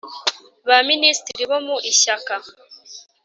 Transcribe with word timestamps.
ba 0.67 0.77
minisitiri 0.89 1.43
bo 1.49 1.57
mu 1.65 1.75
Ishyaka 1.91 2.33